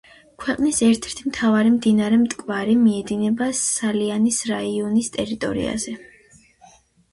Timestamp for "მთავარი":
1.33-1.73